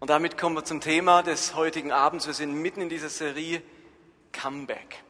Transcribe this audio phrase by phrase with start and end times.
[0.00, 2.26] Und damit kommen wir zum Thema des heutigen Abends.
[2.26, 3.62] Wir sind mitten in dieser Serie
[4.32, 5.02] Comeback.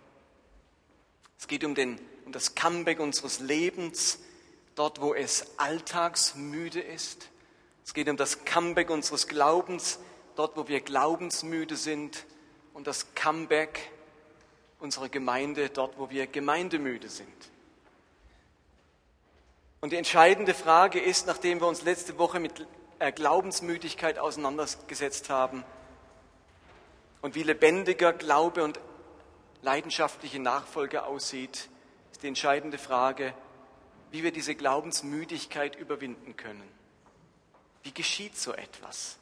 [1.38, 4.20] Es geht um, den, um das Comeback unseres Lebens,
[4.74, 7.28] dort wo es alltagsmüde ist.
[7.84, 9.98] Es geht um das Comeback unseres Glaubens,
[10.36, 12.24] dort wo wir glaubensmüde sind.
[12.72, 13.90] Und das Comeback
[14.78, 17.28] unserer Gemeinde, dort wo wir gemeindemüde sind.
[19.80, 22.66] Und die entscheidende Frage ist, nachdem wir uns letzte Woche mit
[22.98, 25.64] äh, Glaubensmüdigkeit auseinandergesetzt haben
[27.22, 28.80] und wie lebendiger Glaube und
[29.62, 31.68] leidenschaftliche Nachfolge aussieht,
[32.12, 33.34] ist die entscheidende Frage,
[34.10, 36.68] wie wir diese Glaubensmüdigkeit überwinden können.
[37.82, 39.18] Wie geschieht so etwas?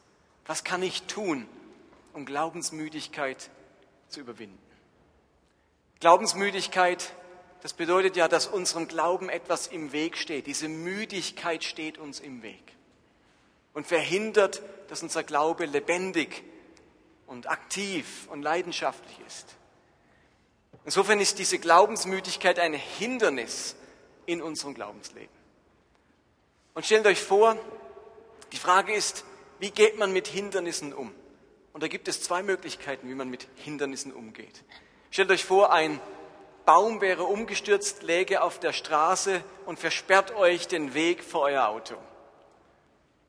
[0.46, 1.48] Was kann ich tun,
[2.12, 3.50] um Glaubensmüdigkeit
[4.08, 4.58] zu überwinden?
[6.00, 7.14] Glaubensmüdigkeit
[7.62, 10.48] das bedeutet ja, dass unserem Glauben etwas im Weg steht.
[10.48, 12.60] Diese Müdigkeit steht uns im Weg
[13.74, 16.44] und verhindert, dass unser Glaube lebendig
[17.26, 19.56] und aktiv und leidenschaftlich ist.
[20.84, 23.76] Insofern ist diese Glaubensmüdigkeit ein Hindernis
[24.26, 25.34] in unserem Glaubensleben.
[26.74, 27.56] Und stellt euch vor,
[28.52, 29.24] die Frage ist,
[29.60, 31.14] wie geht man mit Hindernissen um?
[31.72, 34.62] Und da gibt es zwei Möglichkeiten, wie man mit Hindernissen umgeht.
[35.10, 36.00] Stellt euch vor, ein
[36.64, 41.96] Baum wäre umgestürzt, läge auf der Straße und versperrt euch den Weg vor euer Auto.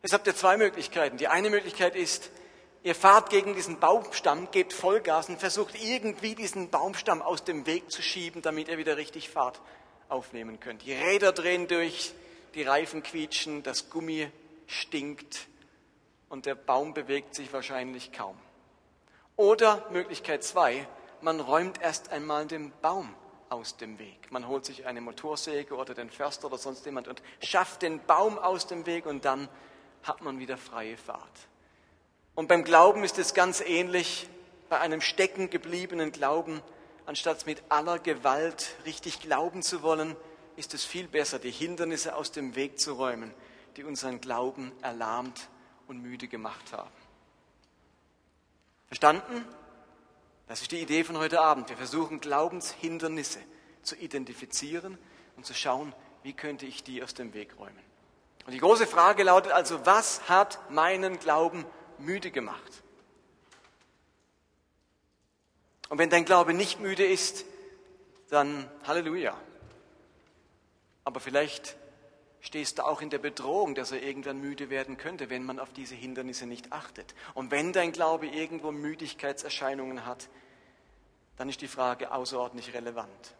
[0.03, 1.15] Jetzt habt ihr zwei Möglichkeiten.
[1.15, 2.29] Die eine Möglichkeit ist,
[2.83, 7.89] ihr fahrt gegen diesen Baumstamm, gebt Vollgas und versucht irgendwie diesen Baumstamm aus dem Weg
[7.89, 9.61] zu schieben, damit ihr wieder richtig Fahrt
[10.09, 10.81] aufnehmen könnt.
[10.81, 12.13] Die Räder drehen durch,
[12.53, 14.29] die Reifen quietschen, das Gummi
[14.67, 15.47] stinkt
[16.27, 18.37] und der Baum bewegt sich wahrscheinlich kaum.
[19.37, 20.85] Oder Möglichkeit zwei,
[21.21, 23.15] man räumt erst einmal den Baum
[23.47, 24.29] aus dem Weg.
[24.31, 28.37] Man holt sich eine Motorsäge oder den Förster oder sonst jemand und schafft den Baum
[28.37, 29.47] aus dem Weg und dann
[30.03, 31.47] hat man wieder freie Fahrt.
[32.35, 34.27] Und beim Glauben ist es ganz ähnlich.
[34.69, 36.61] Bei einem stecken gebliebenen Glauben,
[37.05, 40.15] anstatt mit aller Gewalt richtig glauben zu wollen,
[40.55, 43.33] ist es viel besser, die Hindernisse aus dem Weg zu räumen,
[43.77, 45.49] die unseren Glauben erlahmt
[45.87, 46.91] und müde gemacht haben.
[48.87, 49.45] Verstanden?
[50.47, 51.69] Das ist die Idee von heute Abend.
[51.69, 53.39] Wir versuchen Glaubenshindernisse
[53.81, 54.97] zu identifizieren
[55.35, 57.92] und zu schauen, wie könnte ich die aus dem Weg räumen.
[58.45, 61.65] Und die große Frage lautet also, was hat meinen Glauben
[61.97, 62.83] müde gemacht?
[65.89, 67.45] Und wenn dein Glaube nicht müde ist,
[68.29, 69.37] dann Halleluja.
[71.03, 71.77] Aber vielleicht
[72.41, 75.71] stehst du auch in der Bedrohung, dass er irgendwann müde werden könnte, wenn man auf
[75.71, 77.15] diese Hindernisse nicht achtet.
[77.33, 80.27] Und wenn dein Glaube irgendwo Müdigkeitserscheinungen hat,
[81.37, 83.35] dann ist die Frage außerordentlich relevant.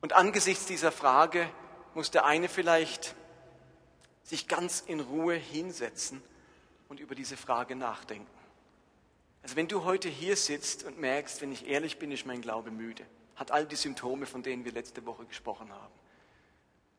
[0.00, 1.48] Und angesichts dieser Frage
[1.94, 3.14] muss der eine vielleicht
[4.22, 6.22] sich ganz in Ruhe hinsetzen
[6.88, 8.26] und über diese Frage nachdenken.
[9.42, 12.70] Also wenn du heute hier sitzt und merkst, wenn ich ehrlich bin, ist mein Glaube
[12.70, 15.92] müde, hat all die Symptome, von denen wir letzte Woche gesprochen haben,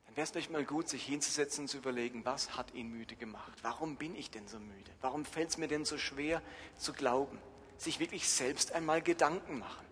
[0.06, 3.16] dann wäre es vielleicht mal gut, sich hinzusetzen und zu überlegen, was hat ihn müde
[3.16, 3.58] gemacht?
[3.62, 4.92] Warum bin ich denn so müde?
[5.02, 6.42] Warum fällt es mir denn so schwer
[6.78, 7.40] zu glauben?
[7.78, 9.86] Sich wirklich selbst einmal Gedanken machen,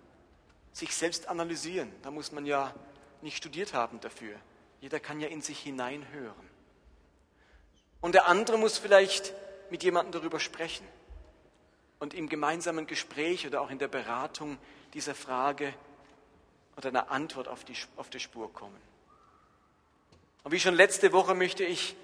[0.74, 1.92] sich selbst analysieren.
[2.04, 2.72] Da muss man ja
[3.22, 4.36] nicht studiert haben dafür.
[4.80, 6.51] Jeder kann ja in sich hineinhören.
[8.02, 9.34] Und der andere muss vielleicht
[9.70, 10.86] mit jemandem darüber sprechen
[12.00, 14.58] und im gemeinsamen Gespräch oder auch in der Beratung
[14.94, 15.74] dieser Frage
[16.76, 18.82] oder einer Antwort auf die, auf die Spur kommen.
[20.44, 21.96] Und wie schon letzte Woche möchte ich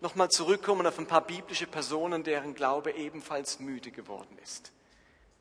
[0.00, 4.70] nochmal zurückkommen auf ein paar biblische Personen, deren Glaube ebenfalls müde geworden ist.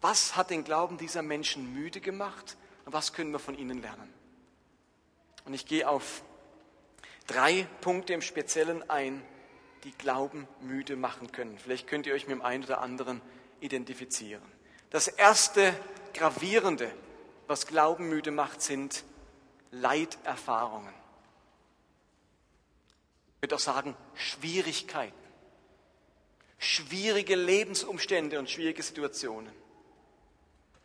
[0.01, 4.11] Was hat den Glauben dieser Menschen müde gemacht und was können wir von ihnen lernen?
[5.45, 6.23] Und ich gehe auf
[7.27, 9.23] drei Punkte im Speziellen ein,
[9.83, 11.57] die Glauben müde machen können.
[11.57, 13.21] Vielleicht könnt ihr euch mit dem einen oder anderen
[13.59, 14.43] identifizieren.
[14.89, 15.73] Das erste
[16.13, 16.91] gravierende,
[17.47, 19.03] was Glauben müde macht, sind
[19.71, 20.93] Leiterfahrungen
[23.43, 25.13] würde auch sagen, Schwierigkeiten,
[26.57, 29.51] schwierige Lebensumstände und schwierige Situationen.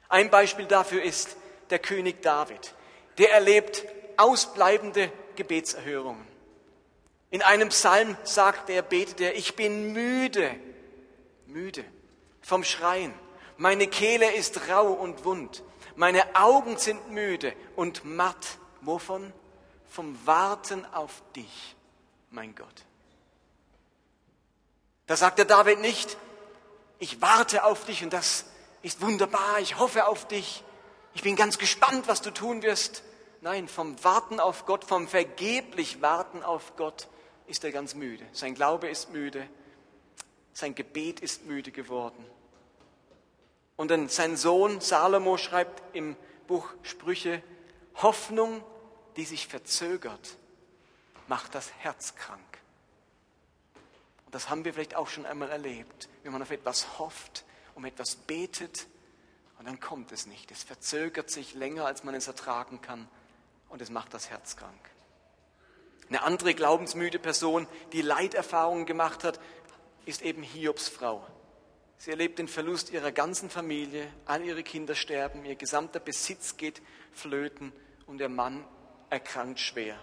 [0.09, 1.37] Ein Beispiel dafür ist
[1.71, 2.75] der König David.
[3.19, 3.85] Der erlebt
[4.17, 6.27] ausbleibende Gebetserhörungen.
[7.31, 10.55] In einem Psalm sagt er, betet er, ich bin müde,
[11.47, 11.85] müde
[12.41, 13.13] vom Schreien.
[13.59, 15.63] Meine Kehle ist rau und wund.
[15.97, 18.59] Meine Augen sind müde und matt.
[18.81, 19.33] Wovon?
[19.91, 21.77] Vom Warten auf dich
[22.31, 22.85] mein Gott.
[25.07, 26.17] Da sagt der David nicht,
[26.99, 28.45] ich warte auf dich und das
[28.83, 30.63] ist wunderbar, ich hoffe auf dich,
[31.15, 33.03] ich bin ganz gespannt, was du tun wirst.
[33.41, 37.09] Nein, vom Warten auf Gott, vom vergeblich Warten auf Gott
[37.49, 38.25] ist er ganz müde.
[38.33, 39.49] Sein Glaube ist müde,
[40.53, 42.25] sein Gebet ist müde geworden.
[43.77, 46.17] Und dann sein Sohn Salomo schreibt im
[46.47, 47.43] Buch Sprüche,
[47.97, 48.63] Hoffnung,
[49.17, 50.37] die sich verzögert,
[51.29, 52.41] macht das Herz krank.
[54.27, 57.45] Und das haben wir vielleicht auch schon einmal erlebt, wenn man auf etwas hofft,
[57.75, 58.87] um etwas betet
[59.59, 60.51] und dann kommt es nicht.
[60.51, 63.09] Es verzögert sich länger, als man es ertragen kann
[63.69, 64.91] und es macht das Herz krank.
[66.09, 69.39] Eine andere glaubensmüde Person, die Leiterfahrungen gemacht hat,
[70.07, 71.27] ist eben Hiobs Frau.
[71.99, 76.81] Sie erlebt den Verlust ihrer ganzen Familie, all ihre Kinder sterben, ihr gesamter Besitz geht
[77.13, 77.73] flöten
[78.07, 78.65] und der Mann
[79.11, 79.99] erkrankt schwer.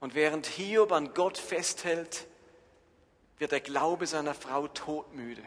[0.00, 2.26] Und während Hiob an Gott festhält,
[3.38, 5.42] wird der Glaube seiner Frau todmüde.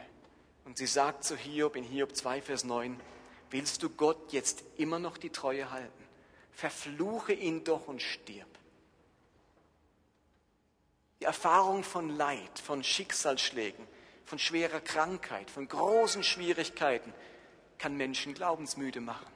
[0.64, 2.98] Und sie sagt zu Hiob in Hiob 2, Vers 9,
[3.50, 6.02] willst du Gott jetzt immer noch die Treue halten?
[6.50, 8.51] Verfluche ihn doch und stirb.
[11.22, 13.86] Die Erfahrung von Leid, von Schicksalsschlägen,
[14.24, 17.14] von schwerer Krankheit, von großen Schwierigkeiten
[17.78, 19.28] kann Menschen glaubensmüde machen,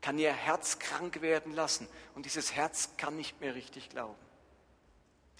[0.00, 4.14] kann ihr Herz krank werden lassen und dieses Herz kann nicht mehr richtig glauben.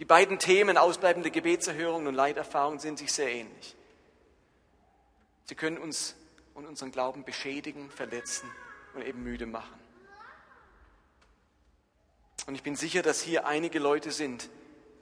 [0.01, 3.77] Die beiden Themen, ausbleibende Gebetserhörung und Leiterfahrung, sind sich sehr ähnlich.
[5.45, 6.17] Sie können uns
[6.55, 8.51] und unseren Glauben beschädigen, verletzen
[8.95, 9.79] und eben müde machen.
[12.49, 14.51] Und ich bin sicher, dass hier einige Leute sind,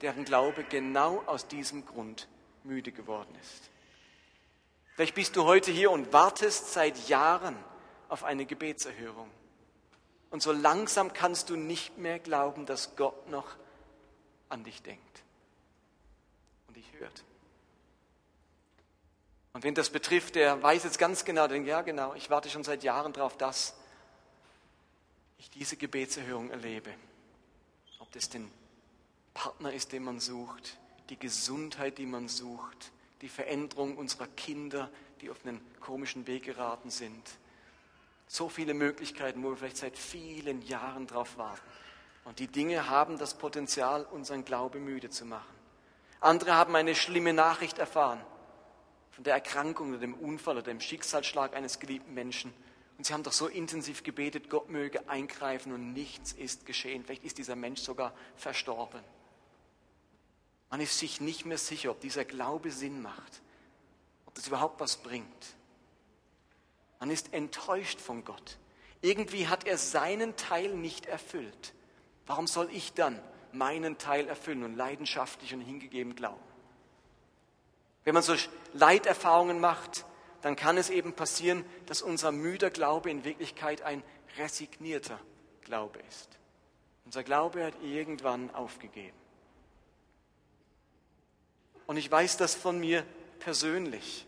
[0.01, 2.27] deren Glaube genau aus diesem Grund
[2.63, 3.69] müde geworden ist.
[4.95, 7.55] Vielleicht bist du heute hier und wartest seit Jahren
[8.09, 9.29] auf eine Gebetserhörung.
[10.29, 13.55] Und so langsam kannst du nicht mehr glauben, dass Gott noch
[14.49, 15.23] an dich denkt
[16.67, 17.23] und dich hört.
[19.53, 22.63] Und wenn das betrifft, der weiß jetzt ganz genau, denkt, ja genau, ich warte schon
[22.63, 23.75] seit Jahren darauf, dass
[25.37, 26.93] ich diese Gebetserhörung erlebe.
[27.99, 28.49] Ob das den
[29.33, 30.77] Partner ist, den man sucht,
[31.09, 32.91] die Gesundheit, die man sucht,
[33.21, 34.89] die Veränderung unserer Kinder,
[35.21, 37.23] die auf einen komischen Weg geraten sind.
[38.27, 41.61] So viele Möglichkeiten, wo wir vielleicht seit vielen Jahren darauf warten.
[42.23, 45.53] Und die Dinge haben das Potenzial, unseren Glaube müde zu machen.
[46.19, 48.21] Andere haben eine schlimme Nachricht erfahren
[49.11, 52.53] von der Erkrankung oder dem Unfall oder dem Schicksalsschlag eines geliebten Menschen.
[52.97, 57.03] Und sie haben doch so intensiv gebetet, Gott möge eingreifen und nichts ist geschehen.
[57.03, 59.01] Vielleicht ist dieser Mensch sogar verstorben.
[60.71, 63.41] Man ist sich nicht mehr sicher, ob dieser Glaube Sinn macht,
[64.25, 65.55] ob das überhaupt was bringt.
[66.99, 68.57] Man ist enttäuscht von Gott.
[69.01, 71.73] Irgendwie hat er seinen Teil nicht erfüllt.
[72.25, 73.21] Warum soll ich dann
[73.51, 76.39] meinen Teil erfüllen und leidenschaftlich und hingegeben glauben?
[78.05, 78.35] Wenn man so
[78.73, 80.05] Leiterfahrungen macht,
[80.41, 84.03] dann kann es eben passieren, dass unser müder Glaube in Wirklichkeit ein
[84.37, 85.19] resignierter
[85.61, 86.39] Glaube ist.
[87.03, 89.20] Unser Glaube hat irgendwann aufgegeben.
[91.91, 93.03] Und ich weiß das von mir
[93.39, 94.25] persönlich.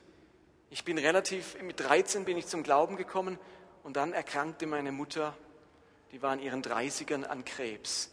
[0.69, 3.39] Ich bin relativ, mit 13 bin ich zum Glauben gekommen
[3.83, 5.33] und dann erkrankte meine Mutter,
[6.11, 8.11] die war in ihren 30ern an Krebs.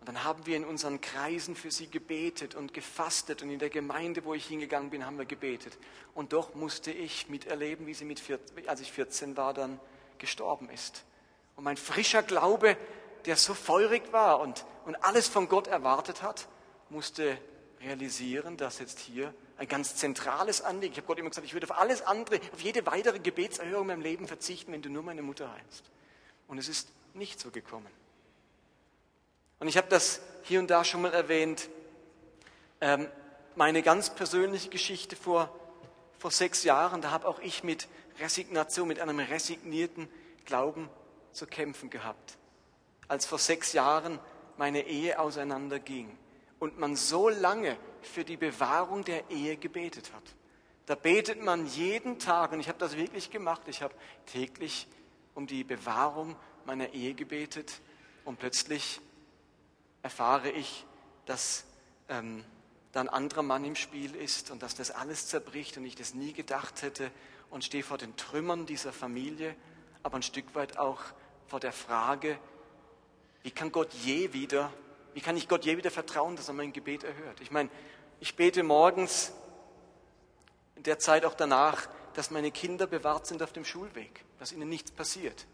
[0.00, 3.70] Und dann haben wir in unseren Kreisen für sie gebetet und gefastet und in der
[3.70, 5.78] Gemeinde, wo ich hingegangen bin, haben wir gebetet.
[6.12, 9.78] Und doch musste ich miterleben, wie sie, mit 14, als ich 14 war, dann
[10.18, 11.04] gestorben ist.
[11.54, 12.76] Und mein frischer Glaube,
[13.24, 16.48] der so feurig war und, und alles von Gott erwartet hat,
[16.88, 17.38] musste
[17.80, 21.68] realisieren, dass jetzt hier ein ganz zentrales Anliegen, ich habe Gott immer gesagt, ich würde
[21.70, 25.22] auf alles andere, auf jede weitere Gebetserhörung in meinem Leben verzichten, wenn du nur meine
[25.22, 25.84] Mutter heißt.
[26.48, 27.90] Und es ist nicht so gekommen.
[29.58, 31.68] Und ich habe das hier und da schon mal erwähnt.
[32.80, 33.08] Ähm,
[33.56, 35.54] meine ganz persönliche Geschichte vor,
[36.18, 40.08] vor sechs Jahren, da habe auch ich mit Resignation, mit einem resignierten
[40.44, 40.88] Glauben
[41.32, 42.38] zu kämpfen gehabt.
[43.08, 44.18] Als vor sechs Jahren
[44.56, 46.16] meine Ehe auseinanderging
[46.60, 50.22] und man so lange für die Bewahrung der Ehe gebetet hat.
[50.86, 53.94] Da betet man jeden Tag, und ich habe das wirklich gemacht, ich habe
[54.26, 54.86] täglich
[55.34, 56.36] um die Bewahrung
[56.66, 57.80] meiner Ehe gebetet
[58.24, 59.00] und plötzlich
[60.02, 60.84] erfahre ich,
[61.26, 61.64] dass
[62.08, 62.44] ähm,
[62.92, 66.14] da ein anderer Mann im Spiel ist und dass das alles zerbricht und ich das
[66.14, 67.10] nie gedacht hätte
[67.50, 69.54] und stehe vor den Trümmern dieser Familie,
[70.02, 71.00] aber ein Stück weit auch
[71.46, 72.38] vor der Frage,
[73.42, 74.72] wie kann Gott je wieder,
[75.14, 77.40] wie kann ich Gott je wieder vertrauen, dass er mein Gebet erhört?
[77.40, 77.70] Ich meine,
[78.20, 79.32] ich bete morgens,
[80.76, 84.68] in der Zeit auch danach, dass meine Kinder bewahrt sind auf dem Schulweg, dass ihnen
[84.68, 85.46] nichts passiert.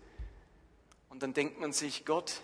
[1.09, 2.43] Und dann denkt man sich, Gott,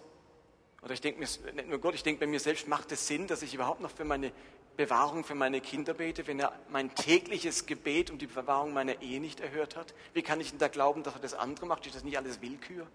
[0.83, 3.26] oder ich denke mir, nicht nur Gott, ich denke bei mir selbst, macht es Sinn,
[3.26, 4.33] dass ich überhaupt noch für meine
[4.76, 9.21] Bewahrung für meine Kinder bete, wenn er mein tägliches Gebet um die Bewahrung meiner Ehe
[9.21, 9.95] nicht erhört hat?
[10.14, 11.87] Wie kann ich denn da glauben, dass er das andere macht?
[11.87, 12.87] Ist das nicht alles Willkür?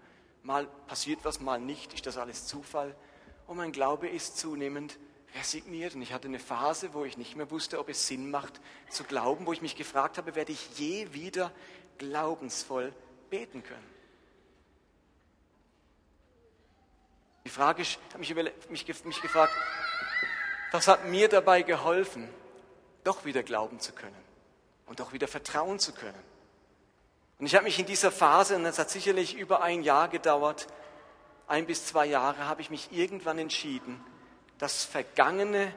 [0.42, 1.94] Mal passiert was, mal nicht.
[1.94, 2.94] Ist das alles Zufall?
[3.48, 4.98] Und mein Glaube ist zunehmend
[5.34, 8.60] resigniert und ich hatte eine Phase, wo ich nicht mehr wusste, ob es Sinn macht
[8.90, 11.50] zu glauben, wo ich mich gefragt habe, werde ich je wieder
[11.96, 12.92] glaubensvoll
[13.30, 13.90] beten können.
[17.46, 19.54] Die Frage ist, ich habe mich, mich, mich gefragt,
[20.70, 22.28] was hat mir dabei geholfen,
[23.02, 24.14] doch wieder glauben zu können
[24.84, 26.22] und doch wieder vertrauen zu können?
[27.38, 30.66] Und ich habe mich in dieser Phase, und das hat sicherlich über ein Jahr gedauert,
[31.48, 34.00] ein bis zwei Jahre, habe ich mich irgendwann entschieden,
[34.58, 35.72] das Vergangene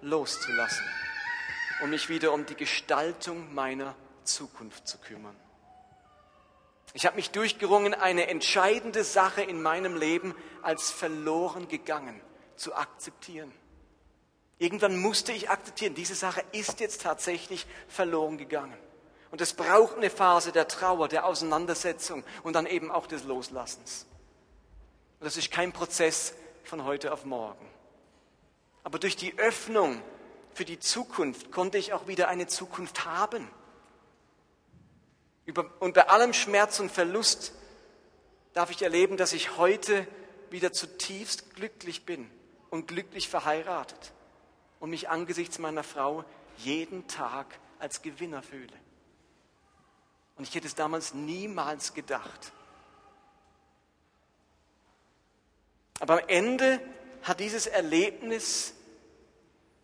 [0.00, 0.84] loszulassen
[1.82, 5.36] um mich wieder um die Gestaltung meiner Zukunft zu kümmern.
[6.92, 12.20] Ich habe mich durchgerungen, eine entscheidende Sache in meinem Leben als verloren gegangen
[12.56, 13.52] zu akzeptieren.
[14.58, 18.78] Irgendwann musste ich akzeptieren, diese Sache ist jetzt tatsächlich verloren gegangen.
[19.32, 24.06] Und es braucht eine Phase der Trauer, der Auseinandersetzung und dann eben auch des Loslassens.
[25.24, 27.66] Und das ist kein Prozess von heute auf morgen.
[28.82, 30.02] Aber durch die Öffnung
[30.52, 33.48] für die Zukunft konnte ich auch wieder eine Zukunft haben.
[35.80, 37.54] Und bei allem Schmerz und Verlust
[38.52, 40.06] darf ich erleben, dass ich heute
[40.50, 42.30] wieder zutiefst glücklich bin
[42.68, 44.12] und glücklich verheiratet
[44.78, 46.26] und mich angesichts meiner Frau
[46.58, 47.46] jeden Tag
[47.78, 48.76] als Gewinner fühle.
[50.36, 52.52] Und ich hätte es damals niemals gedacht.
[56.00, 56.80] Aber am Ende
[57.22, 58.74] hat dieses Erlebnis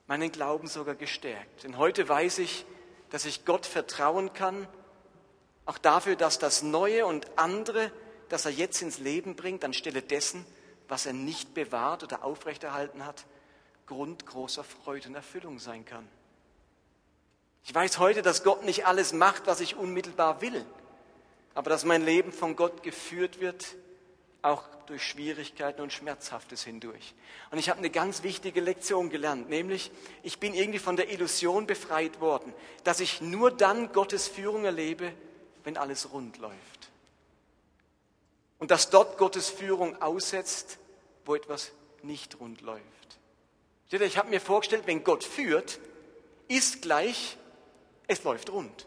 [0.07, 1.64] meinen Glauben sogar gestärkt.
[1.64, 2.67] Denn heute weiß ich,
[3.11, 4.67] dass ich Gott vertrauen kann,
[5.67, 7.93] auch dafür, dass das Neue und andere,
[8.29, 10.45] das er jetzt ins Leben bringt, anstelle dessen,
[10.88, 13.25] was er nicht bewahrt oder aufrechterhalten hat,
[13.87, 16.09] Grund großer Freude und Erfüllung sein kann.
[17.64, 20.64] Ich weiß heute, dass Gott nicht alles macht, was ich unmittelbar will,
[21.55, 23.76] aber dass mein Leben von Gott geführt wird,
[24.43, 27.15] auch durch Schwierigkeiten und Schmerzhaftes hindurch.
[27.51, 29.91] Und ich habe eine ganz wichtige Lektion gelernt, nämlich
[30.23, 32.53] ich bin irgendwie von der Illusion befreit worden,
[32.85, 35.13] dass ich nur dann Gottes Führung erlebe,
[35.65, 36.91] wenn alles rund läuft.
[38.59, 40.79] Und dass dort Gottes Führung aussetzt,
[41.25, 42.85] wo etwas nicht rund läuft.
[43.91, 45.81] Ich habe mir vorgestellt, wenn Gott führt,
[46.49, 47.37] ist gleich,
[48.07, 48.87] es läuft rund.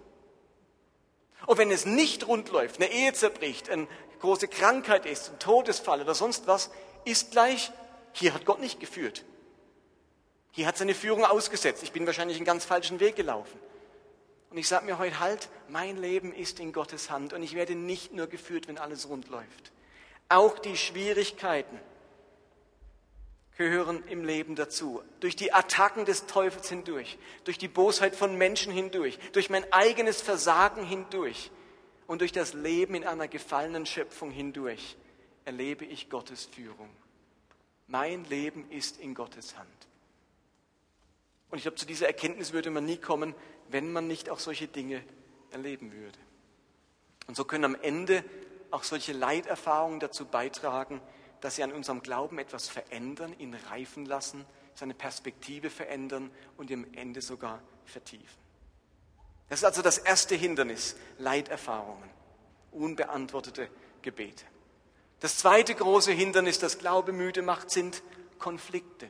[1.46, 3.88] Und wenn es nicht rund läuft, eine Ehe zerbricht, eine
[4.24, 6.72] große Krankheit ist, ein Todesfall oder sonst was,
[7.04, 7.74] ist gleich,
[8.14, 9.26] hier hat Gott nicht geführt.
[10.52, 11.84] Hier hat seine Führung ausgesetzt.
[11.84, 13.60] Ich bin wahrscheinlich einen ganz falschen Weg gelaufen.
[14.50, 17.76] Und ich sage mir heute halt, mein Leben ist in Gottes Hand und ich werde
[17.76, 19.74] nicht nur geführt, wenn alles rund läuft.
[20.30, 21.78] Auch die Schwierigkeiten
[23.58, 25.04] gehören im Leben dazu.
[25.20, 30.22] Durch die Attacken des Teufels hindurch, durch die Bosheit von Menschen hindurch, durch mein eigenes
[30.22, 31.52] Versagen hindurch
[32.08, 34.98] und durch das Leben in einer gefallenen Schöpfung hindurch
[35.46, 36.90] erlebe ich Gottes Führung.
[37.88, 39.70] Mein Leben ist in Gottes Hand.
[41.50, 43.36] Und ich glaube, zu dieser Erkenntnis würde man nie kommen,
[43.70, 45.04] wenn man nicht auch solche Dinge
[45.52, 46.18] erleben würde.
[47.28, 48.24] Und so können am Ende
[48.72, 51.00] auch solche Leiterfahrungen dazu beitragen,
[51.42, 56.92] dass sie an unserem Glauben etwas verändern, ihn reifen lassen, seine Perspektive verändern und im
[56.94, 58.43] Ende sogar vertiefen.
[59.50, 62.10] Das ist also das erste Hindernis, Leiterfahrungen,
[62.72, 63.70] unbeantwortete
[64.02, 64.46] Gebete.
[65.20, 68.02] Das zweite große Hindernis, das Glaube müde macht, sind
[68.40, 69.10] Konflikte.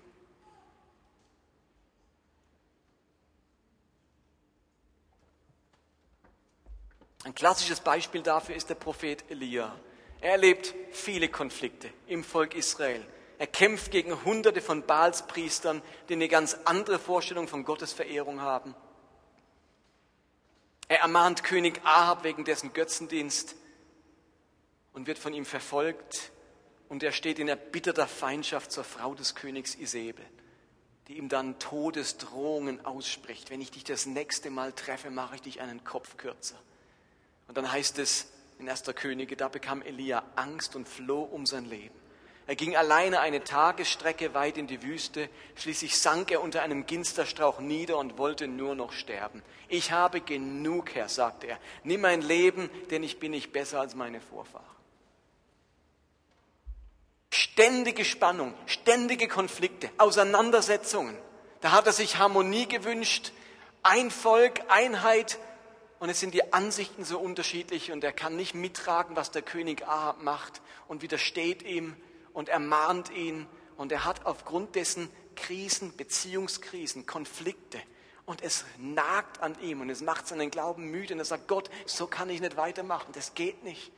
[7.24, 9.74] Ein klassisches Beispiel dafür ist der Prophet Elia.
[10.20, 13.06] Er erlebt viele Konflikte im Volk Israel.
[13.40, 18.76] Er kämpft gegen Hunderte von Baalspriestern, die eine ganz andere Vorstellung von Gottes Verehrung haben.
[20.94, 23.56] Er ermahnt König Ahab wegen dessen Götzendienst
[24.94, 26.32] und wird von ihm verfolgt.
[26.88, 30.24] Und er steht in erbitterter Feindschaft zur Frau des Königs Isabel,
[31.08, 33.50] die ihm dann Todesdrohungen ausspricht.
[33.50, 36.60] Wenn ich dich das nächste Mal treffe, mache ich dich einen Kopf kürzer.
[37.48, 38.28] Und dann heißt es
[38.60, 38.84] in 1.
[38.94, 42.03] Könige, da bekam Elia Angst und floh um sein Leben.
[42.46, 47.60] Er ging alleine eine Tagesstrecke weit in die Wüste, schließlich sank er unter einem Ginsterstrauch
[47.60, 49.42] nieder und wollte nur noch sterben.
[49.70, 51.60] Ich habe genug, Herr, sagte er.
[51.84, 54.66] Nimm mein Leben, denn ich bin nicht besser als meine Vorfahren.
[57.32, 61.18] Ständige Spannung, ständige Konflikte, Auseinandersetzungen.
[61.62, 63.32] Da hat er sich Harmonie gewünscht,
[63.84, 65.40] ein Volk, Einheit,
[66.00, 69.88] und es sind die Ansichten so unterschiedlich und er kann nicht mittragen, was der König
[69.88, 71.96] Ahab macht und widersteht ihm
[72.34, 73.48] und ermahnt ihn
[73.78, 77.80] und er hat aufgrund dessen Krisen, Beziehungskrisen, Konflikte
[78.26, 81.70] und es nagt an ihm und es macht seinen Glauben müde und er sagt, Gott,
[81.86, 83.92] so kann ich nicht weitermachen, das geht nicht.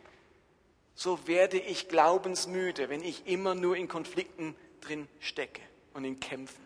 [0.96, 5.62] So werde ich glaubensmüde, wenn ich immer nur in Konflikten drin stecke
[5.94, 6.63] und in Kämpfen.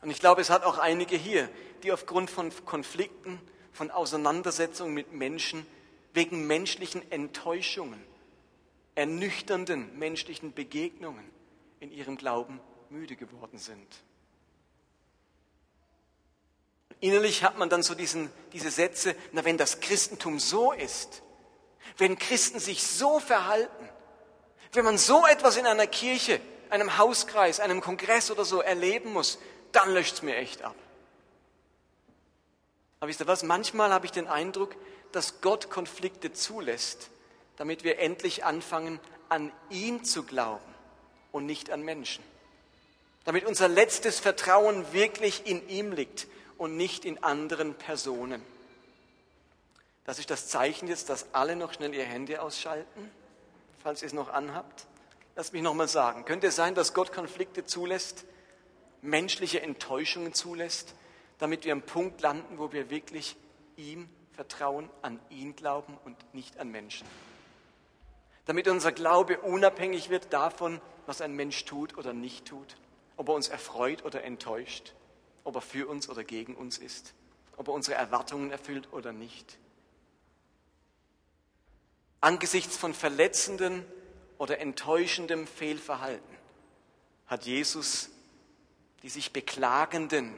[0.00, 1.48] Und ich glaube, es hat auch einige hier,
[1.82, 3.40] die aufgrund von Konflikten,
[3.72, 5.66] von Auseinandersetzungen mit Menschen,
[6.14, 8.02] wegen menschlichen Enttäuschungen,
[8.96, 11.30] ernüchternden menschlichen Begegnungen
[11.78, 12.60] in ihrem Glauben
[12.90, 13.86] müde geworden sind.
[17.00, 21.22] Innerlich hat man dann so diesen, diese Sätze, na wenn das Christentum so ist,
[21.98, 23.88] wenn Christen sich so verhalten,
[24.72, 29.38] wenn man so etwas in einer Kirche, einem Hauskreis, einem Kongress oder so erleben muss,
[29.72, 30.74] dann löscht es mir echt ab.
[32.98, 33.42] Aber wisst ihr was?
[33.42, 34.74] Manchmal habe ich den Eindruck,
[35.12, 37.10] dass Gott Konflikte zulässt,
[37.56, 40.74] damit wir endlich anfangen, an ihn zu glauben
[41.32, 42.22] und nicht an Menschen.
[43.24, 48.42] Damit unser letztes Vertrauen wirklich in ihm liegt und nicht in anderen Personen.
[50.04, 53.10] Das ist das Zeichen jetzt, dass alle noch schnell ihr Handy ausschalten,
[53.82, 54.86] falls ihr es noch anhabt.
[55.34, 58.24] Lass mich nochmal sagen, könnte es sein, dass Gott Konflikte zulässt,
[59.02, 60.94] menschliche Enttäuschungen zulässt,
[61.38, 63.36] damit wir am Punkt landen, wo wir wirklich
[63.76, 67.06] ihm vertrauen, an ihn glauben und nicht an Menschen.
[68.46, 72.76] Damit unser Glaube unabhängig wird davon, was ein Mensch tut oder nicht tut,
[73.16, 74.94] ob er uns erfreut oder enttäuscht,
[75.44, 77.14] ob er für uns oder gegen uns ist,
[77.56, 79.58] ob er unsere Erwartungen erfüllt oder nicht.
[82.20, 83.84] Angesichts von verletzenden
[84.38, 86.36] oder enttäuschendem Fehlverhalten
[87.26, 88.10] hat Jesus
[89.02, 90.34] die sich Beklagenden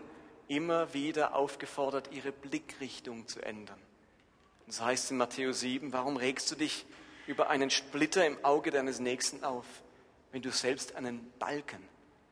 [0.47, 3.81] immer wieder aufgefordert, ihre Blickrichtung zu ändern.
[4.67, 6.85] Das heißt in Matthäus 7, warum regst du dich
[7.29, 9.67] über einen Splitter im Auge deines Nächsten auf,
[10.33, 11.87] wenn du selbst einen Balken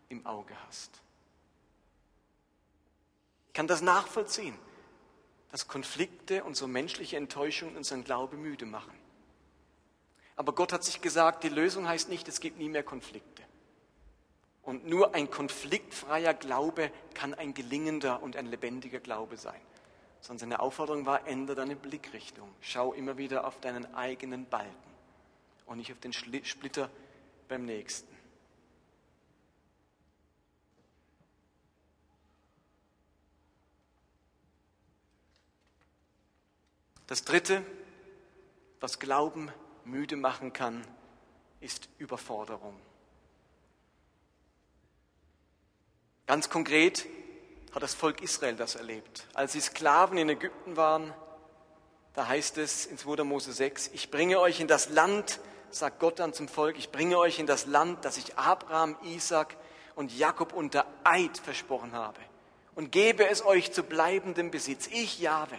[0.09, 0.91] im Auge hast?
[3.49, 4.59] Ich kann das nachvollziehen,
[5.51, 8.99] dass Konflikte und so menschliche Enttäuschungen unseren Glaube müde machen.
[10.35, 13.43] Aber Gott hat sich gesagt, die Lösung heißt nicht, es gibt nie mehr Konflikte.
[14.63, 19.61] Und nur ein konfliktfreier Glaube kann ein gelingender und ein lebendiger Glaube sein.
[20.27, 22.53] Sondern seine Aufforderung war, ändere deine Blickrichtung.
[22.61, 24.75] Schau immer wieder auf deinen eigenen Balken
[25.67, 26.91] und nicht auf den Splitter
[27.47, 28.13] beim Nächsten.
[37.07, 37.65] Das Dritte,
[38.81, 39.53] was Glauben
[39.85, 40.85] müde machen kann,
[41.61, 42.75] ist Überforderung.
[46.27, 47.07] Ganz konkret
[47.77, 49.27] hat das Volk Israel das erlebt.
[49.35, 51.13] Als sie Sklaven in Ägypten waren,
[52.15, 53.23] da heißt es in 2.
[53.23, 57.19] Mose 6, ich bringe euch in das Land, sagt Gott dann zum Volk, ich bringe
[57.19, 59.59] euch in das Land, das ich Abraham, Isaac
[59.95, 62.19] und Jakob unter Eid versprochen habe
[62.75, 64.87] und gebe es euch zu bleibendem Besitz.
[64.87, 65.59] Ich, Jahwe.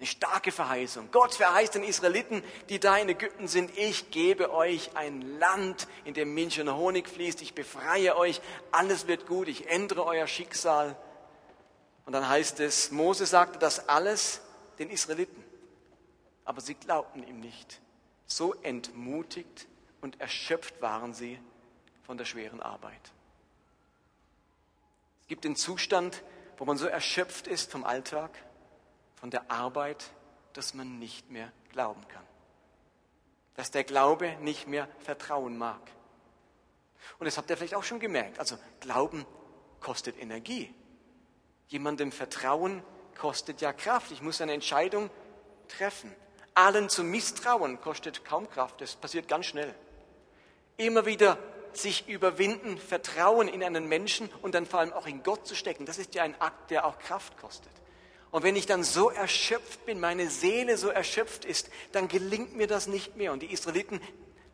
[0.00, 1.10] Eine starke Verheißung.
[1.12, 6.14] Gott verheißt den Israeliten, die da in Ägypten sind, ich gebe euch ein Land, in
[6.14, 8.40] dem Milch und Honig fließt, ich befreie euch,
[8.72, 10.96] alles wird gut, ich ändere euer Schicksal.
[12.06, 14.40] Und dann heißt es, Mose sagte das alles
[14.78, 15.44] den Israeliten,
[16.46, 17.82] aber sie glaubten ihm nicht.
[18.24, 19.66] So entmutigt
[20.00, 21.38] und erschöpft waren sie
[22.04, 23.12] von der schweren Arbeit.
[25.20, 26.22] Es gibt den Zustand,
[26.56, 28.30] wo man so erschöpft ist vom Alltag,
[29.20, 30.10] von der Arbeit,
[30.54, 32.24] dass man nicht mehr glauben kann.
[33.54, 35.80] Dass der Glaube nicht mehr vertrauen mag.
[37.18, 38.38] Und das habt ihr vielleicht auch schon gemerkt.
[38.38, 39.26] Also Glauben
[39.80, 40.74] kostet Energie.
[41.68, 42.82] Jemandem Vertrauen
[43.16, 44.10] kostet ja Kraft.
[44.10, 45.10] Ich muss eine Entscheidung
[45.68, 46.14] treffen.
[46.54, 48.80] Allen zu misstrauen kostet kaum Kraft.
[48.80, 49.74] Das passiert ganz schnell.
[50.76, 51.38] Immer wieder
[51.72, 55.86] sich überwinden, Vertrauen in einen Menschen und dann vor allem auch in Gott zu stecken.
[55.86, 57.70] Das ist ja ein Akt, der auch Kraft kostet.
[58.30, 62.66] Und wenn ich dann so erschöpft bin, meine Seele so erschöpft ist, dann gelingt mir
[62.66, 63.32] das nicht mehr.
[63.32, 64.00] Und die Israeliten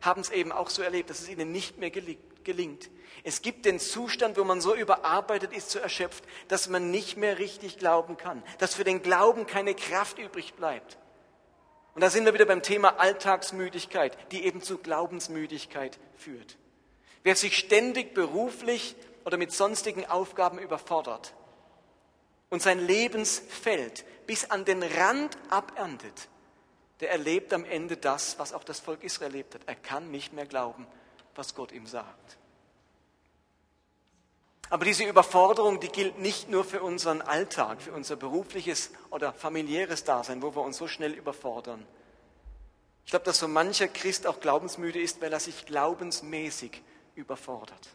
[0.01, 2.89] haben es eben auch so erlebt, dass es ihnen nicht mehr gelingt.
[3.23, 7.39] Es gibt den Zustand, wo man so überarbeitet ist, so erschöpft, dass man nicht mehr
[7.39, 10.97] richtig glauben kann, dass für den Glauben keine Kraft übrig bleibt.
[11.93, 16.57] Und da sind wir wieder beim Thema Alltagsmüdigkeit, die eben zu Glaubensmüdigkeit führt.
[17.23, 21.33] Wer sich ständig beruflich oder mit sonstigen Aufgaben überfordert,
[22.49, 26.29] und sein Lebensfeld bis an den Rand aberntet,
[26.99, 29.61] der erlebt am Ende das, was auch das Volk Israel erlebt hat.
[29.65, 30.87] Er kann nicht mehr glauben,
[31.35, 32.37] was Gott ihm sagt.
[34.69, 40.03] Aber diese Überforderung, die gilt nicht nur für unseren Alltag, für unser berufliches oder familiäres
[40.03, 41.85] Dasein, wo wir uns so schnell überfordern.
[43.05, 46.81] Ich glaube, dass so mancher Christ auch glaubensmüde ist, weil er sich glaubensmäßig
[47.15, 47.89] überfordert.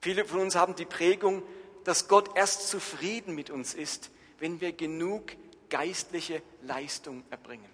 [0.00, 1.44] Viele von uns haben die Prägung,
[1.88, 5.32] dass Gott erst zufrieden mit uns ist, wenn wir genug
[5.70, 7.70] geistliche Leistung erbringen.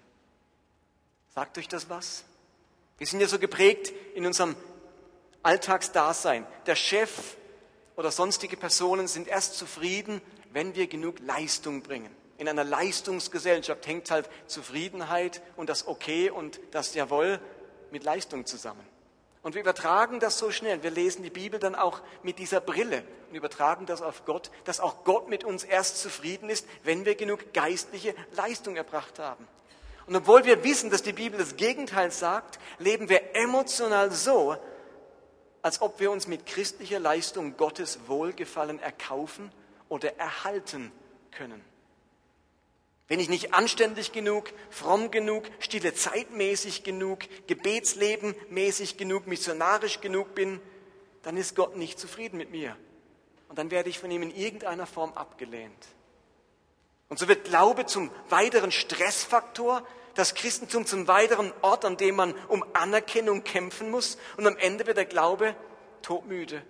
[1.35, 2.23] Sagt euch das was?
[2.97, 4.55] Wir sind ja so geprägt in unserem
[5.43, 6.47] Alltagsdasein.
[6.67, 7.37] Der Chef
[7.97, 10.21] oder sonstige Personen sind erst zufrieden,
[10.53, 12.15] wenn wir genug Leistung bringen.
[12.39, 17.41] In einer Leistungsgesellschaft hängt halt Zufriedenheit und das Okay und das Jawohl
[17.91, 18.87] mit Leistung zusammen.
[19.43, 20.85] Und wir übertragen das so schnell.
[20.85, 23.03] Wir lesen die Bibel dann auch mit dieser Brille
[23.35, 27.17] und übertragen das auf Gott, dass auch Gott mit uns erst zufrieden ist, wenn wir
[27.17, 29.49] genug geistliche Leistung erbracht haben.
[30.07, 34.57] Und obwohl wir wissen, dass die Bibel das Gegenteil sagt, leben wir emotional so,
[35.63, 39.51] als ob wir uns mit christlicher Leistung Gottes Wohlgefallen erkaufen
[39.89, 40.93] oder erhalten
[41.33, 41.65] können.
[43.09, 50.61] Wenn ich nicht anständig genug, fromm genug, stille zeitmäßig genug, gebetslebenmäßig genug, missionarisch genug bin,
[51.25, 52.77] dann ist Gott nicht zufrieden mit mir.
[53.49, 55.87] Und dann werde ich von ihm in irgendeiner Form abgelehnt.
[57.09, 62.35] Und so wird Glaube zum weiteren Stressfaktor, das Christentum zum weiteren Ort, an dem man
[62.49, 64.17] um Anerkennung kämpfen muss.
[64.37, 65.55] Und am Ende wird der Glaube
[66.03, 66.63] todmüde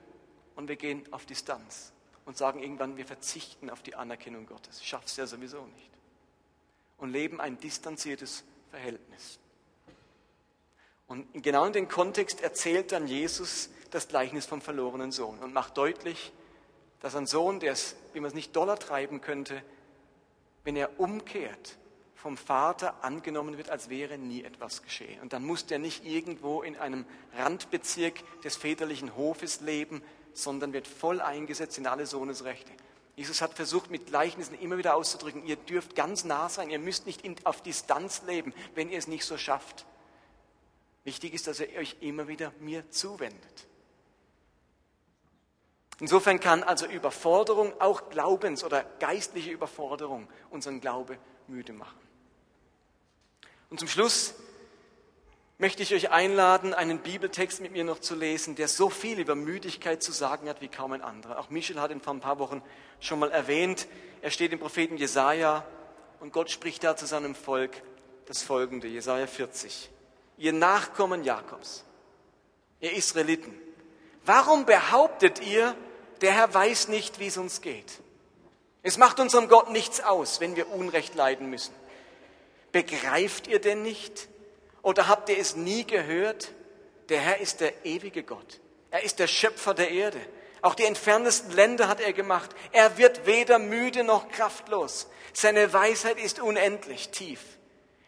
[0.57, 1.93] und wir gehen auf Distanz
[2.25, 4.85] und sagen irgendwann, wir verzichten auf die Anerkennung Gottes.
[4.85, 5.91] Schaffst ja sowieso nicht
[6.99, 9.39] und leben ein distanziertes Verhältnis.
[11.07, 15.77] Und genau in dem Kontext erzählt dann Jesus das Gleichnis vom verlorenen Sohn und macht
[15.77, 16.33] deutlich,
[17.05, 19.63] dass ein Sohn, der es, wie man es nicht doller treiben könnte,
[20.65, 21.77] wenn er umkehrt,
[22.15, 25.21] vom Vater angenommen wird, als wäre nie etwas geschehen.
[25.21, 27.05] Und dann muss der nicht irgendwo in einem
[27.37, 32.73] Randbezirk des väterlichen Hofes leben, sondern wird voll eingesetzt in alle Sohnesrechte.
[33.17, 37.05] Jesus hat versucht, mit Gleichnissen immer wieder auszudrücken, ihr dürft ganz nah sein, ihr müsst
[37.05, 39.85] nicht auf Distanz leben, wenn ihr es nicht so schafft.
[41.05, 43.67] Wichtig ist, dass ihr euch immer wieder mir zuwendet.
[46.01, 51.99] Insofern kann also Überforderung, auch Glaubens- oder geistliche Überforderung, unseren Glaube müde machen.
[53.71, 54.35] Und zum Schluss
[55.59, 59.35] möchte ich euch einladen, einen Bibeltext mit mir noch zu lesen, der so viel über
[59.35, 61.39] Müdigkeit zu sagen hat wie kaum ein anderer.
[61.39, 62.63] Auch Michel hat ihn vor ein paar Wochen
[63.01, 63.87] schon mal erwähnt.
[64.21, 65.65] Er steht im Propheten Jesaja
[66.21, 67.83] und Gott spricht da zu seinem Volk
[68.27, 69.91] das folgende, Jesaja 40.
[70.39, 71.85] Ihr Nachkommen Jakobs,
[72.81, 73.55] ihr Israeliten,
[74.25, 75.75] warum behauptet ihr,
[76.21, 78.01] der Herr weiß nicht, wie es uns geht?
[78.83, 81.75] Es macht unserem Gott nichts aus, wenn wir Unrecht leiden müssen.
[82.73, 84.29] Begreift ihr denn nicht,
[84.83, 86.53] oder habt ihr es nie gehört?
[87.09, 88.61] Der Herr ist der ewige Gott.
[88.91, 90.21] Er ist der Schöpfer der Erde.
[90.61, 92.51] Auch die entferntesten Länder hat er gemacht.
[92.73, 95.09] Er wird weder müde noch kraftlos.
[95.33, 97.41] Seine Weisheit ist unendlich tief.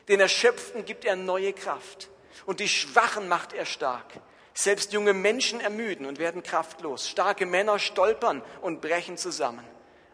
[0.09, 2.09] Den Erschöpften gibt er neue Kraft.
[2.45, 4.07] Und die Schwachen macht er stark.
[4.57, 7.11] Selbst junge Menschen ermüden und werden kraftlos.
[7.11, 9.64] Starke Männer stolpern und brechen zusammen.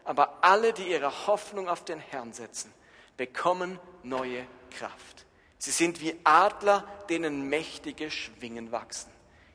[0.03, 2.73] Aber alle, die ihre Hoffnung auf den Herrn setzen,
[3.15, 5.25] bekommen neue Kraft.
[5.59, 9.09] Sie sind wie Adler, denen mächtige Schwingen wachsen.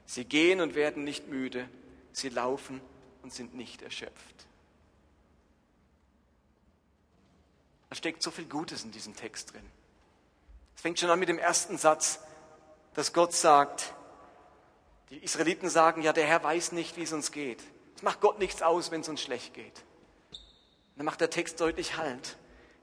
[0.06, 1.68] Sie gehen und werden nicht müde.
[2.12, 2.80] Sie laufen
[3.22, 4.46] und sind nicht erschöpft.
[7.90, 9.70] Da steckt so viel Gutes in diesem Text drin.
[10.74, 12.20] Es fängt schon an mit dem ersten Satz,
[12.94, 13.92] dass Gott sagt,
[15.10, 17.62] die Israeliten sagen, ja, der Herr weiß nicht, wie es uns geht.
[17.96, 19.84] Es macht Gott nichts aus, wenn es uns schlecht geht.
[20.30, 22.36] Und dann macht der Text deutlich Halt.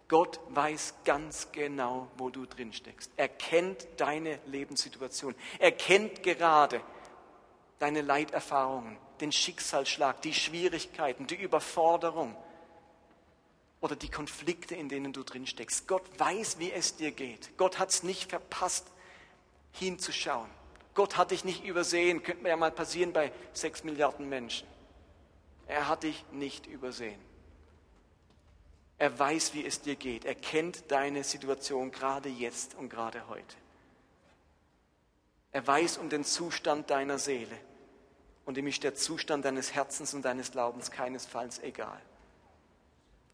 [0.08, 3.12] Gott weiß ganz genau, wo du drin steckst.
[3.18, 5.34] Er kennt deine Lebenssituation.
[5.60, 6.82] Er kennt gerade
[7.80, 12.36] deine Leiterfahrungen, den Schicksalsschlag, die Schwierigkeiten, die Überforderung
[13.82, 15.88] oder die Konflikte, in denen du drin steckst.
[15.88, 17.58] Gott weiß, wie es dir geht.
[17.58, 18.88] Gott hat es nicht verpasst,
[19.72, 20.50] hinzuschauen.
[20.96, 22.24] Gott hat dich nicht übersehen.
[22.24, 24.68] Könnte mir ja mal passieren bei sechs Milliarden Menschen.
[25.68, 27.20] Er hat dich nicht übersehen.
[28.98, 30.26] Er weiß, wie es dir geht.
[30.26, 33.56] Er kennt deine Situation gerade jetzt und gerade heute.
[35.52, 37.58] Er weiß um den Zustand deiner Seele.
[38.46, 42.02] Und ihm ist der Zustand deines Herzens und deines Glaubens keinesfalls egal.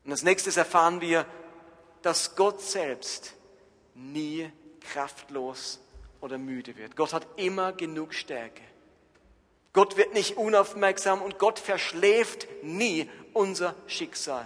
[0.03, 1.27] Und als nächstes erfahren wir,
[2.01, 3.35] dass Gott selbst
[3.93, 5.79] nie kraftlos
[6.21, 6.95] oder müde wird.
[6.95, 8.63] Gott hat immer genug Stärke.
[9.73, 14.45] Gott wird nicht unaufmerksam und Gott verschläft nie unser Schicksal.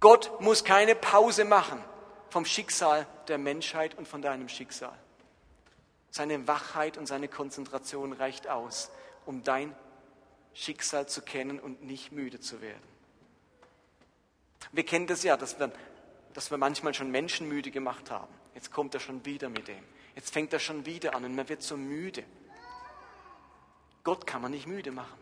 [0.00, 1.82] Gott muss keine Pause machen
[2.30, 4.96] vom Schicksal der Menschheit und von deinem Schicksal.
[6.10, 8.90] Seine Wachheit und seine Konzentration reicht aus,
[9.26, 9.74] um dein
[10.54, 12.82] Schicksal zu kennen und nicht müde zu werden.
[14.72, 15.70] Wir kennen das ja, dass wir,
[16.32, 18.32] dass wir manchmal schon Menschen müde gemacht haben.
[18.60, 19.82] Jetzt kommt er schon wieder mit dem.
[20.14, 22.24] Jetzt fängt er schon wieder an und man wird so müde.
[24.04, 25.18] Gott kann man nicht müde machen.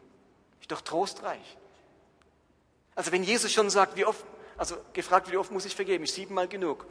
[0.60, 1.56] Ist doch trostreich.
[2.96, 4.24] Also wenn Jesus schon sagt, wie oft
[4.56, 6.02] also gefragt, wie oft muss ich vergeben?
[6.02, 6.84] Ich siebenmal genug.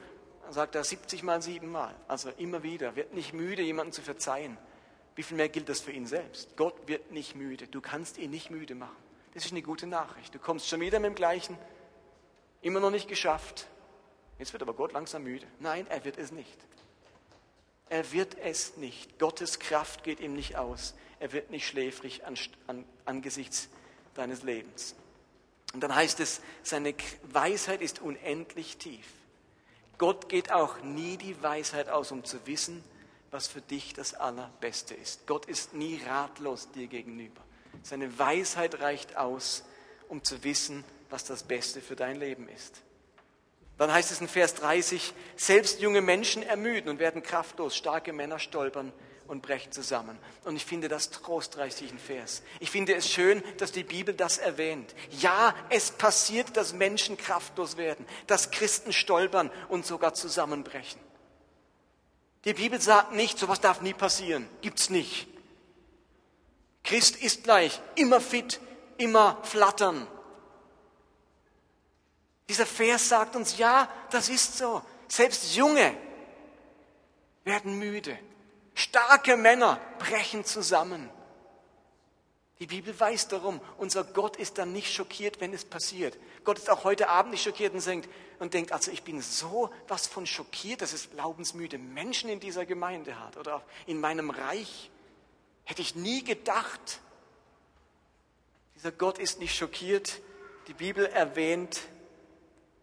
[0.44, 1.94] Dann sagt er 70 mal siebenmal.
[2.08, 2.96] Also immer wieder.
[2.96, 4.58] Wird nicht müde, jemanden zu verzeihen.
[5.16, 6.56] wie viel mehr gilt das für ihn selbst?
[6.56, 7.68] Gott wird nicht müde.
[7.68, 8.96] Du kannst ihn nicht müde machen.
[9.34, 10.34] Das ist eine gute Nachricht.
[10.34, 11.58] Du kommst schon wieder mit dem Gleichen,
[12.62, 13.68] immer noch nicht geschafft.
[14.40, 15.48] Jetzt wird aber Gott langsam müde.
[15.60, 16.58] Nein, er wird es nicht.
[17.90, 19.18] Er wird es nicht.
[19.18, 20.94] Gottes Kraft geht ihm nicht aus.
[21.20, 23.70] Er wird nicht schläfrig an, an, angesichts
[24.14, 24.96] deines Lebens.
[25.74, 29.06] Und dann heißt es, seine Weisheit ist unendlich tief.
[29.98, 32.84] Gott geht auch nie die Weisheit aus, um zu wissen,
[33.32, 35.28] was für dich das Allerbeste ist.
[35.28, 37.42] Gott ist nie ratlos dir gegenüber.
[37.84, 39.64] Seine Weisheit reicht aus,
[40.08, 42.82] um zu wissen, was das Beste für dein Leben ist.
[43.78, 48.40] Dann heißt es in Vers 30, selbst junge Menschen ermüden und werden kraftlos, starke Männer
[48.40, 48.92] stolpern
[49.28, 50.18] und brechen zusammen.
[50.46, 52.42] Und ich finde das trostreich, diesen Vers.
[52.60, 54.96] Ich finde es schön, dass die Bibel das erwähnt.
[55.12, 61.00] Ja, es passiert, dass Menschen kraftlos werden, dass Christen stolpern und sogar zusammenbrechen.
[62.46, 64.48] Die Bibel sagt nicht, sowas darf nie passieren.
[64.62, 65.28] Gibt's nicht.
[66.84, 68.62] Christ ist gleich immer fit,
[68.98, 70.08] immer flattern.
[72.50, 74.82] Dieser Vers sagt uns, ja, das ist so.
[75.08, 75.96] Selbst Junge
[77.44, 78.18] werden müde.
[78.74, 81.10] Starke Männer brechen zusammen.
[82.60, 86.18] Die Bibel weiß darum, unser Gott ist dann nicht schockiert, wenn es passiert.
[86.44, 89.70] Gott ist auch heute Abend nicht schockiert und denkt, und denkt also ich bin so
[89.88, 94.90] was von schockiert, dass es glaubensmüde Menschen in dieser Gemeinde hat oder in meinem Reich.
[95.66, 97.00] Hätte ich nie gedacht.
[98.76, 100.20] Dieser Gott ist nicht schockiert.
[100.68, 101.82] Die Bibel erwähnt,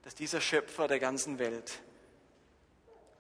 [0.05, 1.81] dass dieser Schöpfer der ganzen Welt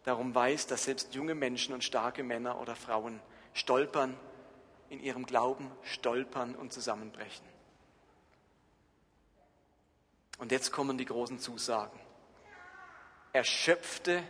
[0.04, 3.20] darum weiß, dass selbst junge Menschen und starke Männer oder Frauen
[3.54, 4.16] stolpern,
[4.90, 7.46] in ihrem Glauben stolpern und zusammenbrechen.
[10.38, 11.98] Und jetzt kommen die großen Zusagen.
[13.32, 14.22] Erschöpfte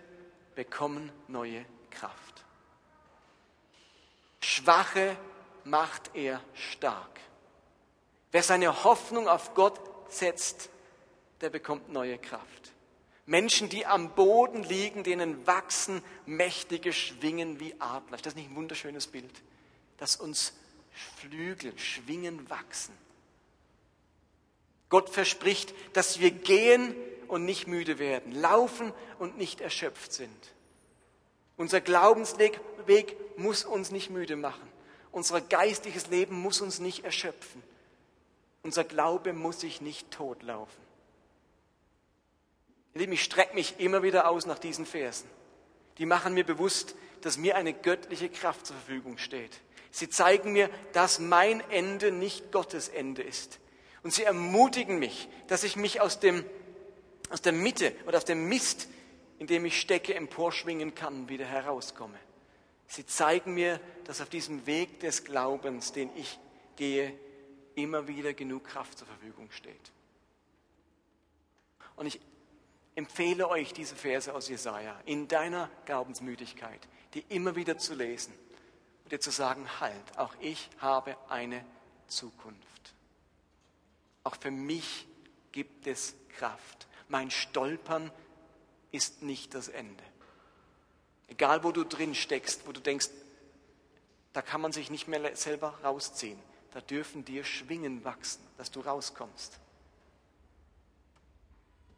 [0.55, 2.45] bekommen neue Kraft.
[4.41, 5.17] Schwache
[5.65, 7.21] macht er stark.
[8.31, 10.71] Wer seine Hoffnung auf Gott setzt,
[11.45, 12.73] der bekommt neue Kraft.
[13.27, 18.17] Menschen, die am Boden liegen, denen wachsen mächtige Schwingen wie Adler.
[18.17, 19.43] Ist das nicht ein wunderschönes Bild?
[19.99, 20.55] Dass uns
[21.19, 22.95] Flügel, Schwingen wachsen.
[24.89, 26.95] Gott verspricht, dass wir gehen
[27.29, 30.55] und nicht müde werden, laufen und nicht erschöpft sind.
[31.59, 32.59] Unser Glaubensweg
[33.37, 34.67] muss uns nicht müde machen.
[35.13, 37.63] Unser geistiges Leben muss uns nicht erschöpfen.
[38.63, 40.84] Unser Glaube muss sich nicht totlaufen.
[42.95, 45.29] Lieben, ich strecke mich immer wieder aus nach diesen Versen.
[45.99, 49.61] Die machen mir bewusst, dass mir eine göttliche Kraft zur Verfügung steht.
[49.91, 53.59] Sie zeigen mir, dass mein Ende nicht Gottes Ende ist.
[54.03, 56.45] Und sie ermutigen mich, dass ich mich aus, dem,
[57.31, 58.89] aus der Mitte oder aus dem Mist,
[59.39, 62.19] in dem ich stecke, emporschwingen kann, wieder herauskomme.
[62.87, 66.39] Sie zeigen mir, dass auf diesem Weg des Glaubens, den ich
[66.77, 67.13] gehe,
[67.75, 69.91] immer wieder genug Kraft zur Verfügung steht.
[71.97, 72.21] Und ich
[72.95, 76.81] empfehle euch diese Verse aus Jesaja in deiner Glaubensmüdigkeit,
[77.15, 78.35] die immer wieder zu lesen
[79.05, 81.65] und dir zu sagen: Halt, auch ich habe eine
[82.07, 82.95] Zukunft.
[84.23, 85.07] Auch für mich
[85.53, 86.87] gibt es Kraft.
[87.09, 88.11] Mein Stolpern
[88.91, 90.03] ist nicht das Ende.
[91.29, 93.09] Egal, wo du drin steckst, wo du denkst,
[94.33, 96.39] da kann man sich nicht mehr selber rausziehen.
[96.73, 99.61] Da dürfen dir Schwingen wachsen, dass du rauskommst.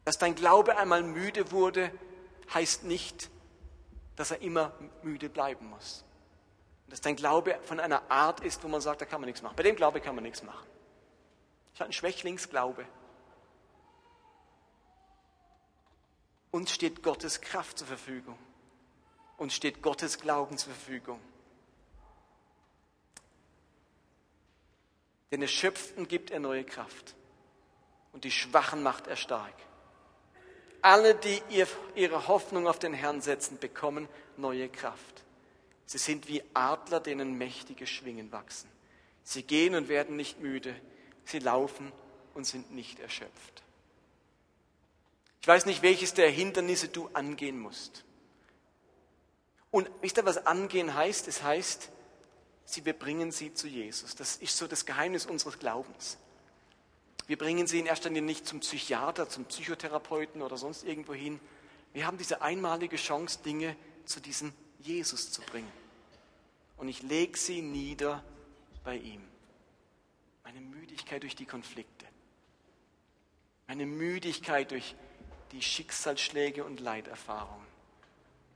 [0.07, 1.91] Dass dein Glaube einmal müde wurde,
[2.53, 3.29] heißt nicht,
[4.15, 4.71] dass er immer
[5.03, 6.05] müde bleiben muss.
[6.87, 9.57] Dass dein Glaube von einer Art ist, wo man sagt, da kann man nichts machen.
[9.57, 10.65] Bei dem Glaube kann man nichts machen.
[11.73, 12.85] Ich habe einen Schwächlingsglaube.
[16.51, 18.39] Uns steht Gottes Kraft zur Verfügung.
[19.35, 21.19] Uns steht Gottes Glauben zur Verfügung.
[25.31, 27.13] Den Erschöpften gibt er neue Kraft
[28.13, 29.53] und die Schwachen macht er stark.
[30.81, 31.41] Alle, die
[31.95, 35.23] ihre Hoffnung auf den Herrn setzen, bekommen neue Kraft.
[35.85, 38.69] Sie sind wie Adler, denen mächtige Schwingen wachsen.
[39.23, 40.75] Sie gehen und werden nicht müde.
[41.25, 41.91] Sie laufen
[42.33, 43.63] und sind nicht erschöpft.
[45.41, 48.03] Ich weiß nicht, welches der Hindernisse du angehen musst.
[49.71, 51.27] Und wisst ihr, was angehen heißt?
[51.27, 51.89] Es heißt,
[52.65, 54.15] sie, wir bringen sie zu Jesus.
[54.15, 56.17] Das ist so das Geheimnis unseres Glaubens.
[57.27, 61.39] Wir bringen sie in erster Linie nicht zum Psychiater, zum Psychotherapeuten oder sonst irgendwo hin.
[61.93, 65.71] Wir haben diese einmalige Chance, Dinge zu diesem Jesus zu bringen.
[66.77, 68.23] Und ich lege sie nieder
[68.83, 69.21] bei ihm.
[70.43, 72.05] Meine Müdigkeit durch die Konflikte.
[73.67, 74.95] Meine Müdigkeit durch
[75.51, 77.67] die Schicksalsschläge und Leiterfahrungen.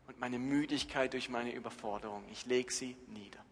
[0.07, 2.23] Und meine Müdigkeit durch meine Überforderung.
[2.31, 3.43] Ich lege sie nieder.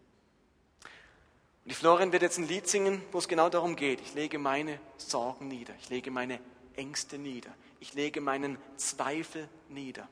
[1.64, 4.00] Und die Florian wird jetzt ein Lied singen, wo es genau darum geht.
[4.00, 6.40] Ich lege meine Sorgen nieder, ich lege meine
[6.74, 10.08] Ängste nieder, ich lege meinen Zweifel nieder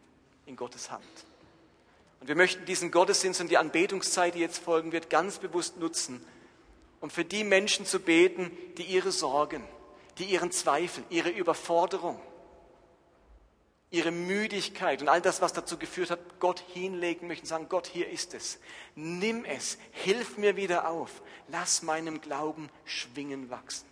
[0.46, 1.04] in Gottes Hand.
[2.20, 6.24] Und wir möchten diesen Gottesdienst und die Anbetungszeit, die jetzt folgen wird, ganz bewusst nutzen,
[7.00, 9.62] um für die Menschen zu beten, die ihre Sorgen,
[10.18, 12.20] die ihren Zweifel, ihre Überforderung,
[13.90, 18.08] ihre Müdigkeit und all das, was dazu geführt hat, Gott hinlegen möchten, sagen, Gott, hier
[18.10, 18.58] ist es.
[18.94, 23.86] Nimm es, hilf mir wieder auf, lass meinem Glauben schwingen wachsen.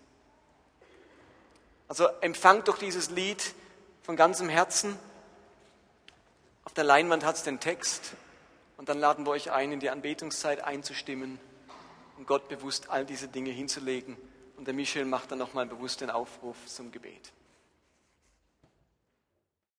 [1.89, 3.55] Also empfangt doch dieses Lied
[4.03, 4.99] von ganzem Herzen.
[6.65, 8.15] Auf der Leinwand hat es den Text
[8.77, 11.39] und dann laden wir euch ein, in die Anbetungszeit einzustimmen
[12.19, 14.17] und Gott bewusst all diese Dinge hinzulegen.
[14.57, 17.33] Und der Michel macht dann nochmal bewusst den Aufruf zum Gebet.